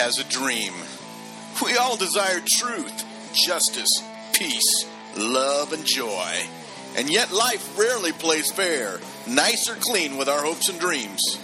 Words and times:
has 0.00 0.18
a 0.18 0.24
dream. 0.24 0.72
We 1.62 1.76
all 1.76 1.94
desire 1.94 2.40
truth, 2.40 3.04
justice, 3.34 4.02
peace, 4.32 4.86
love, 5.14 5.74
and 5.74 5.84
joy. 5.84 6.36
And 6.96 7.12
yet 7.12 7.32
life 7.32 7.78
rarely 7.78 8.12
plays 8.12 8.50
fair, 8.50 8.98
nice 9.28 9.68
or 9.68 9.74
clean 9.74 10.16
with 10.16 10.26
our 10.26 10.40
hopes 10.42 10.70
and 10.70 10.80
dreams. 10.80 11.36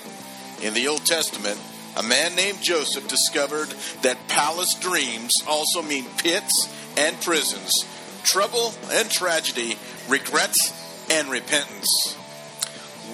In 0.62 0.72
the 0.72 0.88
Old 0.88 1.04
Testament, 1.04 1.60
a 1.98 2.02
man 2.02 2.34
named 2.34 2.62
Joseph 2.62 3.06
discovered 3.08 3.68
that 4.00 4.26
palace 4.28 4.72
dreams 4.72 5.42
also 5.46 5.82
mean 5.82 6.06
pits 6.16 6.74
and 6.96 7.20
prisons, 7.20 7.84
trouble 8.22 8.72
and 8.90 9.10
tragedy, 9.10 9.76
regrets 10.08 10.72
and 11.10 11.28
repentance. 11.28 12.16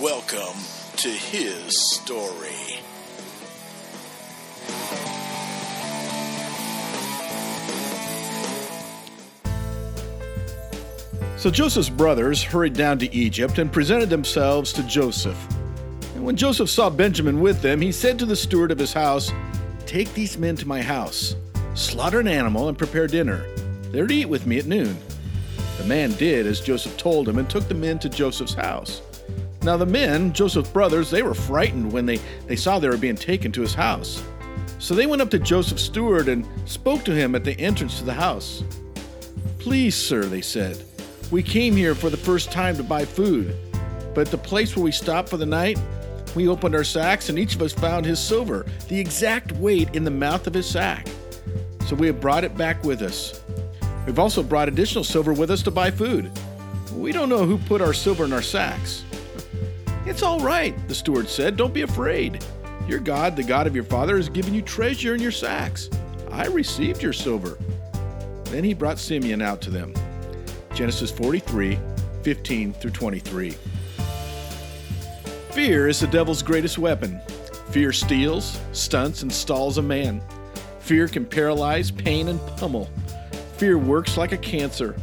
Welcome 0.00 0.56
to 0.98 1.08
his 1.08 1.80
story. 1.80 2.78
So 11.42 11.50
Joseph's 11.50 11.90
brothers 11.90 12.40
hurried 12.40 12.74
down 12.74 13.00
to 13.00 13.12
Egypt 13.12 13.58
and 13.58 13.72
presented 13.72 14.08
themselves 14.08 14.72
to 14.74 14.82
Joseph. 14.84 15.36
And 16.14 16.24
when 16.24 16.36
Joseph 16.36 16.70
saw 16.70 16.88
Benjamin 16.88 17.40
with 17.40 17.60
them, 17.60 17.80
he 17.80 17.90
said 17.90 18.16
to 18.20 18.26
the 18.26 18.36
steward 18.36 18.70
of 18.70 18.78
his 18.78 18.92
house, 18.92 19.32
Take 19.84 20.14
these 20.14 20.38
men 20.38 20.54
to 20.54 20.68
my 20.68 20.80
house, 20.80 21.34
slaughter 21.74 22.20
an 22.20 22.28
animal, 22.28 22.68
and 22.68 22.78
prepare 22.78 23.08
dinner. 23.08 23.44
They're 23.90 24.06
to 24.06 24.14
eat 24.14 24.28
with 24.28 24.46
me 24.46 24.60
at 24.60 24.66
noon. 24.66 24.96
The 25.78 25.84
man 25.84 26.12
did 26.12 26.46
as 26.46 26.60
Joseph 26.60 26.96
told 26.96 27.28
him 27.28 27.38
and 27.38 27.50
took 27.50 27.66
the 27.66 27.74
men 27.74 27.98
to 27.98 28.08
Joseph's 28.08 28.54
house. 28.54 29.02
Now, 29.64 29.76
the 29.76 29.84
men, 29.84 30.32
Joseph's 30.32 30.70
brothers, 30.70 31.10
they 31.10 31.24
were 31.24 31.34
frightened 31.34 31.90
when 31.90 32.06
they, 32.06 32.20
they 32.46 32.54
saw 32.54 32.78
they 32.78 32.88
were 32.88 32.96
being 32.96 33.16
taken 33.16 33.50
to 33.50 33.62
his 33.62 33.74
house. 33.74 34.22
So 34.78 34.94
they 34.94 35.06
went 35.06 35.22
up 35.22 35.30
to 35.30 35.40
Joseph's 35.40 35.82
steward 35.82 36.28
and 36.28 36.46
spoke 36.66 37.02
to 37.02 37.12
him 37.12 37.34
at 37.34 37.42
the 37.42 37.58
entrance 37.58 37.98
to 37.98 38.04
the 38.04 38.14
house. 38.14 38.62
Please, 39.58 39.96
sir, 39.96 40.22
they 40.22 40.40
said, 40.40 40.84
we 41.32 41.42
came 41.42 41.74
here 41.74 41.94
for 41.94 42.10
the 42.10 42.16
first 42.16 42.52
time 42.52 42.76
to 42.76 42.82
buy 42.82 43.06
food. 43.06 43.56
But 44.14 44.26
at 44.26 44.30
the 44.30 44.36
place 44.36 44.76
where 44.76 44.84
we 44.84 44.92
stopped 44.92 45.30
for 45.30 45.38
the 45.38 45.46
night, 45.46 45.80
we 46.36 46.46
opened 46.46 46.74
our 46.74 46.84
sacks 46.84 47.30
and 47.30 47.38
each 47.38 47.54
of 47.54 47.62
us 47.62 47.72
found 47.72 48.04
his 48.04 48.20
silver, 48.20 48.66
the 48.88 49.00
exact 49.00 49.52
weight 49.52 49.88
in 49.96 50.04
the 50.04 50.10
mouth 50.10 50.46
of 50.46 50.52
his 50.52 50.66
sack. 50.66 51.08
So 51.86 51.96
we 51.96 52.06
have 52.06 52.20
brought 52.20 52.44
it 52.44 52.54
back 52.54 52.84
with 52.84 53.00
us. 53.00 53.42
We've 54.04 54.18
also 54.18 54.42
brought 54.42 54.68
additional 54.68 55.04
silver 55.04 55.32
with 55.32 55.50
us 55.50 55.62
to 55.62 55.70
buy 55.70 55.90
food. 55.90 56.30
We 56.94 57.12
don't 57.12 57.30
know 57.30 57.46
who 57.46 57.56
put 57.56 57.80
our 57.80 57.94
silver 57.94 58.26
in 58.26 58.32
our 58.34 58.42
sacks. 58.42 59.02
It's 60.04 60.22
all 60.22 60.40
right, 60.40 60.76
the 60.86 60.94
steward 60.94 61.30
said. 61.30 61.56
Don't 61.56 61.72
be 61.72 61.82
afraid. 61.82 62.44
Your 62.86 62.98
God, 63.00 63.36
the 63.36 63.42
God 63.42 63.66
of 63.66 63.74
your 63.74 63.84
father, 63.84 64.16
has 64.16 64.28
given 64.28 64.52
you 64.52 64.60
treasure 64.60 65.14
in 65.14 65.22
your 65.22 65.30
sacks. 65.32 65.88
I 66.30 66.46
received 66.48 67.02
your 67.02 67.14
silver. 67.14 67.56
Then 68.44 68.64
he 68.64 68.74
brought 68.74 68.98
Simeon 68.98 69.40
out 69.40 69.62
to 69.62 69.70
them. 69.70 69.94
Genesis 70.74 71.10
43 71.10 71.78
15 72.22 72.72
through 72.74 72.90
23. 72.90 73.50
Fear 75.50 75.88
is 75.88 76.00
the 76.00 76.06
devil's 76.06 76.42
greatest 76.42 76.78
weapon. 76.78 77.20
Fear 77.70 77.92
steals, 77.92 78.60
stunts, 78.72 79.22
and 79.22 79.32
stalls 79.32 79.78
a 79.78 79.82
man. 79.82 80.22
Fear 80.80 81.08
can 81.08 81.26
paralyze, 81.26 81.90
pain, 81.90 82.28
and 82.28 82.40
pummel. 82.56 82.88
Fear 83.56 83.78
works 83.78 84.16
like 84.16 84.32
a 84.32 84.36
cancer. 84.36 84.94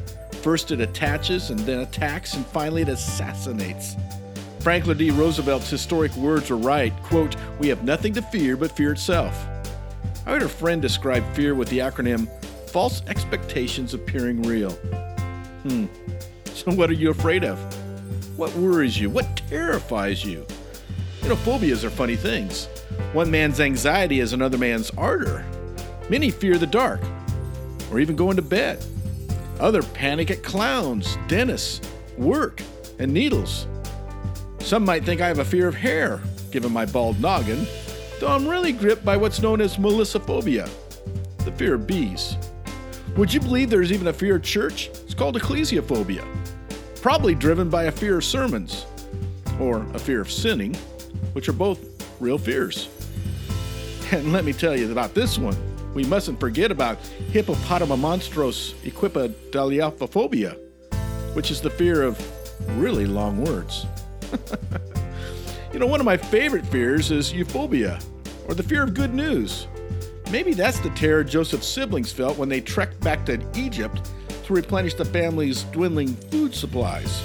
First 0.41 0.71
it 0.71 0.79
attaches 0.79 1.49
and 1.49 1.59
then 1.59 1.81
attacks 1.81 2.33
and 2.35 2.45
finally 2.45 2.83
it 2.83 2.89
assassinates. 2.89 3.95
Franklin 4.61 4.97
D. 4.97 5.11
Roosevelt's 5.11 5.69
historic 5.69 6.15
words 6.15 6.49
were 6.49 6.57
right, 6.57 6.93
quote, 7.03 7.35
"We 7.59 7.67
have 7.67 7.83
nothing 7.83 8.13
to 8.13 8.21
fear 8.21 8.55
but 8.57 8.71
fear 8.71 8.93
itself." 8.93 9.35
I 10.25 10.31
heard 10.31 10.43
a 10.43 10.49
friend 10.49 10.81
describe 10.81 11.23
fear 11.33 11.55
with 11.55 11.69
the 11.69 11.79
acronym 11.79 12.27
false 12.67 13.01
expectations 13.07 13.93
appearing 13.93 14.43
real. 14.43 14.77
Hmm. 15.63 15.85
So 16.45 16.71
what 16.71 16.89
are 16.89 16.93
you 16.93 17.09
afraid 17.09 17.43
of? 17.43 17.57
What 18.37 18.55
worries 18.55 18.99
you? 18.99 19.09
What 19.09 19.41
terrifies 19.49 20.23
you? 20.23 20.45
You 21.21 21.29
know, 21.29 21.35
phobias 21.35 21.83
are 21.83 21.89
funny 21.89 22.15
things. 22.15 22.67
One 23.13 23.29
man's 23.29 23.59
anxiety 23.59 24.19
is 24.19 24.33
another 24.33 24.57
man's 24.57 24.89
ardor. 24.91 25.45
Many 26.09 26.31
fear 26.31 26.57
the 26.57 26.65
dark, 26.65 27.01
or 27.91 27.99
even 27.99 28.15
going 28.15 28.37
to 28.37 28.41
bed. 28.41 28.83
Other 29.59 29.83
panic 29.83 30.31
at 30.31 30.43
clowns, 30.43 31.17
dentists, 31.27 31.81
work, 32.17 32.61
and 32.97 33.13
needles. 33.13 33.67
Some 34.59 34.85
might 34.85 35.03
think 35.03 35.19
I 35.19 35.27
have 35.27 35.39
a 35.39 35.45
fear 35.45 35.67
of 35.67 35.75
hair, 35.75 36.21
given 36.51 36.71
my 36.71 36.85
bald 36.85 37.19
noggin, 37.19 37.67
though 38.19 38.27
I'm 38.27 38.47
really 38.47 38.71
gripped 38.71 39.03
by 39.03 39.17
what's 39.17 39.41
known 39.41 39.59
as 39.61 39.77
melissophobia, 39.77 40.69
the 41.43 41.51
fear 41.51 41.75
of 41.75 41.85
bees. 41.85 42.37
Would 43.17 43.33
you 43.33 43.39
believe 43.39 43.69
there's 43.69 43.91
even 43.91 44.07
a 44.07 44.13
fear 44.13 44.37
of 44.37 44.43
church? 44.43 44.87
It's 44.87 45.13
called 45.13 45.35
ecclesiophobia, 45.35 46.25
probably 47.01 47.35
driven 47.35 47.69
by 47.69 47.83
a 47.85 47.91
fear 47.91 48.17
of 48.17 48.23
sermons, 48.23 48.85
or 49.59 49.85
a 49.93 49.99
fear 49.99 50.21
of 50.21 50.31
sinning, 50.31 50.75
which 51.33 51.49
are 51.49 51.53
both 51.53 51.79
real 52.21 52.37
fears. 52.37 52.89
And 54.11 54.31
let 54.31 54.45
me 54.45 54.53
tell 54.53 54.75
you 54.75 54.91
about 54.91 55.13
this 55.13 55.37
one. 55.37 55.55
We 55.93 56.03
mustn't 56.05 56.39
forget 56.39 56.71
about 56.71 56.97
hippopotamonstros 57.31 58.73
equipedaliophophobia, 58.83 60.55
which 61.35 61.51
is 61.51 61.61
the 61.61 61.69
fear 61.69 62.03
of 62.03 62.19
really 62.79 63.05
long 63.05 63.43
words. 63.43 63.85
you 65.73 65.79
know, 65.79 65.87
one 65.87 65.99
of 65.99 66.05
my 66.05 66.17
favorite 66.17 66.65
fears 66.67 67.11
is 67.11 67.33
euphobia, 67.33 68.03
or 68.47 68.53
the 68.53 68.63
fear 68.63 68.83
of 68.83 68.93
good 68.93 69.13
news. 69.13 69.67
Maybe 70.31 70.53
that's 70.53 70.79
the 70.79 70.91
terror 70.91 71.23
Joseph's 71.23 71.67
siblings 71.67 72.11
felt 72.11 72.37
when 72.37 72.49
they 72.49 72.61
trekked 72.61 72.99
back 73.01 73.25
to 73.25 73.43
Egypt 73.55 74.11
to 74.45 74.53
replenish 74.53 74.93
the 74.93 75.05
family's 75.05 75.63
dwindling 75.65 76.15
food 76.15 76.53
supplies. 76.53 77.21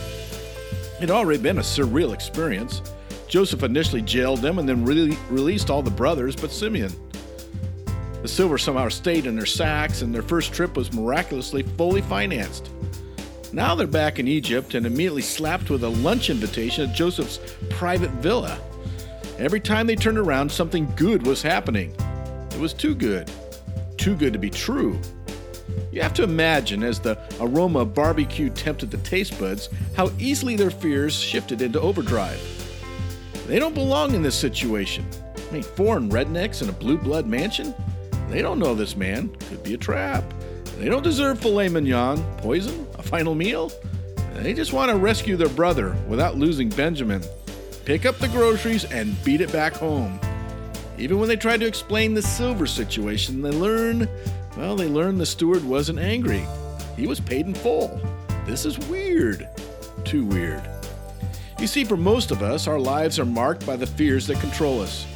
It 0.96 1.00
had 1.00 1.10
already 1.10 1.42
been 1.42 1.58
a 1.58 1.62
surreal 1.62 2.14
experience. 2.14 2.80
Joseph 3.28 3.62
initially 3.62 4.00
jailed 4.00 4.40
them 4.40 4.58
and 4.58 4.68
then 4.68 4.84
re- 4.84 5.18
released 5.28 5.68
all 5.68 5.82
the 5.82 5.90
brothers 5.90 6.34
but 6.34 6.50
Simeon. 6.50 6.92
The 8.22 8.28
silver 8.28 8.56
somehow 8.56 8.88
stayed 8.88 9.26
in 9.26 9.36
their 9.36 9.44
sacks, 9.44 10.00
and 10.00 10.14
their 10.14 10.22
first 10.22 10.54
trip 10.54 10.78
was 10.78 10.94
miraculously 10.94 11.62
fully 11.62 12.00
financed. 12.00 12.70
Now 13.52 13.74
they're 13.74 13.86
back 13.86 14.18
in 14.18 14.26
Egypt 14.26 14.74
and 14.74 14.86
immediately 14.86 15.20
slapped 15.20 15.68
with 15.68 15.84
a 15.84 15.88
lunch 15.88 16.30
invitation 16.30 16.88
at 16.88 16.96
Joseph's 16.96 17.38
private 17.68 18.10
villa. 18.12 18.58
Every 19.38 19.60
time 19.60 19.86
they 19.86 19.94
turned 19.94 20.16
around, 20.16 20.50
something 20.50 20.90
good 20.96 21.26
was 21.26 21.42
happening. 21.42 21.94
It 22.54 22.60
was 22.60 22.72
too 22.72 22.94
good. 22.94 23.30
Too 23.96 24.14
good 24.14 24.32
to 24.32 24.38
be 24.38 24.50
true. 24.50 24.98
You 25.90 26.02
have 26.02 26.14
to 26.14 26.22
imagine, 26.22 26.82
as 26.82 27.00
the 27.00 27.18
aroma 27.40 27.80
of 27.80 27.94
barbecue 27.94 28.50
tempted 28.50 28.90
the 28.90 28.98
taste 28.98 29.38
buds, 29.38 29.68
how 29.96 30.10
easily 30.18 30.56
their 30.56 30.70
fears 30.70 31.14
shifted 31.14 31.62
into 31.62 31.80
overdrive. 31.80 32.40
They 33.46 33.58
don't 33.58 33.74
belong 33.74 34.14
in 34.14 34.22
this 34.22 34.38
situation. 34.38 35.06
I 35.36 35.52
mean, 35.52 35.62
foreign 35.62 36.10
rednecks 36.10 36.62
in 36.62 36.68
a 36.68 36.72
blue 36.72 36.96
blood 36.96 37.26
mansion? 37.26 37.74
They 38.28 38.40
don't 38.40 38.58
know 38.58 38.74
this 38.74 38.96
man. 38.96 39.28
Could 39.48 39.62
be 39.62 39.74
a 39.74 39.78
trap. 39.78 40.24
They 40.78 40.88
don't 40.88 41.02
deserve 41.02 41.40
filet 41.40 41.68
mignon, 41.68 42.22
poison, 42.38 42.86
a 42.94 43.02
final 43.02 43.34
meal. 43.34 43.70
They 44.34 44.52
just 44.52 44.72
want 44.72 44.90
to 44.90 44.96
rescue 44.96 45.36
their 45.36 45.48
brother 45.48 45.96
without 46.08 46.36
losing 46.36 46.68
Benjamin. 46.68 47.22
Pick 47.84 48.06
up 48.06 48.18
the 48.18 48.28
groceries 48.28 48.84
and 48.84 49.22
beat 49.24 49.40
it 49.40 49.52
back 49.52 49.74
home. 49.74 50.18
Even 50.96 51.18
when 51.18 51.28
they 51.28 51.36
tried 51.36 51.60
to 51.60 51.66
explain 51.66 52.14
the 52.14 52.22
silver 52.22 52.66
situation, 52.66 53.42
they 53.42 53.50
learned, 53.50 54.08
well, 54.56 54.76
they 54.76 54.88
learned 54.88 55.20
the 55.20 55.26
steward 55.26 55.64
wasn't 55.64 55.98
angry. 55.98 56.44
He 56.96 57.06
was 57.06 57.18
paid 57.20 57.46
in 57.46 57.54
full. 57.54 58.00
This 58.46 58.64
is 58.64 58.78
weird. 58.88 59.48
Too 60.04 60.24
weird. 60.24 60.62
You 61.58 61.66
see, 61.66 61.84
for 61.84 61.96
most 61.96 62.30
of 62.30 62.42
us, 62.42 62.66
our 62.68 62.78
lives 62.78 63.18
are 63.18 63.24
marked 63.24 63.66
by 63.66 63.76
the 63.76 63.86
fears 63.86 64.26
that 64.28 64.38
control 64.40 64.80
us. 64.80 65.06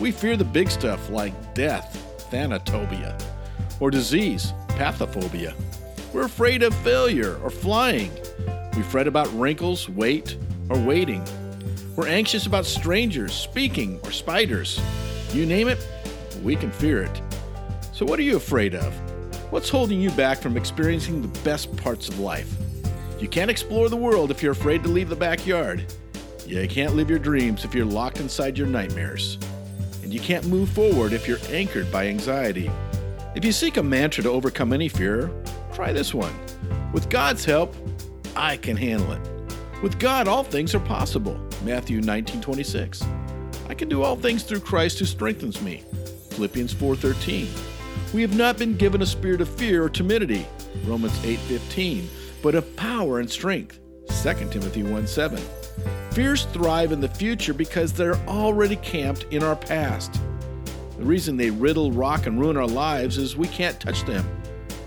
We 0.00 0.10
fear 0.10 0.36
the 0.36 0.44
big 0.44 0.70
stuff 0.70 1.08
like 1.08 1.54
death, 1.54 2.26
thanatophobia, 2.30 3.22
or 3.80 3.90
disease, 3.90 4.52
pathophobia. 4.68 5.54
We're 6.12 6.24
afraid 6.24 6.62
of 6.62 6.74
failure 6.76 7.38
or 7.42 7.50
flying. 7.50 8.10
We 8.76 8.82
fret 8.82 9.06
about 9.06 9.32
wrinkles, 9.34 9.88
weight, 9.88 10.36
or 10.68 10.78
waiting. 10.78 11.24
We're 11.96 12.08
anxious 12.08 12.46
about 12.46 12.66
strangers, 12.66 13.32
speaking, 13.32 14.00
or 14.02 14.10
spiders. 14.10 14.80
You 15.34 15.46
name 15.46 15.66
it, 15.66 15.84
we 16.44 16.54
can 16.54 16.70
fear 16.70 17.02
it. 17.02 17.22
So, 17.92 18.06
what 18.06 18.20
are 18.20 18.22
you 18.22 18.36
afraid 18.36 18.76
of? 18.76 18.94
What's 19.50 19.68
holding 19.68 20.00
you 20.00 20.12
back 20.12 20.38
from 20.38 20.56
experiencing 20.56 21.22
the 21.22 21.40
best 21.40 21.76
parts 21.76 22.08
of 22.08 22.20
life? 22.20 22.54
You 23.18 23.26
can't 23.26 23.50
explore 23.50 23.88
the 23.88 23.96
world 23.96 24.30
if 24.30 24.44
you're 24.44 24.52
afraid 24.52 24.84
to 24.84 24.88
leave 24.88 25.08
the 25.08 25.16
backyard. 25.16 25.92
You 26.46 26.68
can't 26.68 26.94
live 26.94 27.10
your 27.10 27.18
dreams 27.18 27.64
if 27.64 27.74
you're 27.74 27.84
locked 27.84 28.20
inside 28.20 28.56
your 28.56 28.68
nightmares. 28.68 29.38
And 30.04 30.14
you 30.14 30.20
can't 30.20 30.46
move 30.46 30.68
forward 30.68 31.12
if 31.12 31.26
you're 31.26 31.38
anchored 31.48 31.90
by 31.90 32.06
anxiety. 32.06 32.70
If 33.34 33.44
you 33.44 33.50
seek 33.50 33.76
a 33.76 33.82
mantra 33.82 34.22
to 34.22 34.30
overcome 34.30 34.72
any 34.72 34.88
fear, 34.88 35.32
try 35.72 35.92
this 35.92 36.14
one. 36.14 36.34
With 36.92 37.10
God's 37.10 37.44
help, 37.44 37.74
I 38.36 38.56
can 38.56 38.76
handle 38.76 39.10
it. 39.10 39.28
With 39.82 39.98
God, 39.98 40.28
all 40.28 40.44
things 40.44 40.76
are 40.76 40.80
possible. 40.80 41.36
Matthew 41.64 42.00
19:26. 42.00 43.04
I 43.68 43.74
can 43.74 43.88
do 43.88 44.02
all 44.02 44.16
things 44.16 44.42
through 44.42 44.60
Christ 44.60 44.98
who 44.98 45.04
strengthens 45.04 45.60
me. 45.62 45.82
Philippians 46.30 46.74
4:13. 46.74 47.48
We 48.12 48.22
have 48.22 48.36
not 48.36 48.58
been 48.58 48.76
given 48.76 49.02
a 49.02 49.06
spirit 49.06 49.40
of 49.40 49.48
fear 49.48 49.84
or 49.84 49.88
timidity, 49.88 50.46
Romans 50.84 51.18
8:15, 51.24 52.08
but 52.42 52.54
of 52.54 52.76
power 52.76 53.20
and 53.20 53.30
strength, 53.30 53.78
2 54.08 54.50
Timothy 54.50 54.82
1:7. 54.82 55.40
Fears 56.12 56.46
thrive 56.52 56.92
in 56.92 57.00
the 57.00 57.08
future 57.08 57.54
because 57.54 57.92
they're 57.92 58.20
already 58.28 58.76
camped 58.76 59.26
in 59.32 59.42
our 59.42 59.56
past. 59.56 60.20
The 60.98 61.04
reason 61.04 61.36
they 61.36 61.50
riddle, 61.50 61.90
rock, 61.90 62.26
and 62.26 62.38
ruin 62.38 62.56
our 62.56 62.68
lives 62.68 63.18
is 63.18 63.36
we 63.36 63.48
can't 63.48 63.80
touch 63.80 64.04
them, 64.04 64.24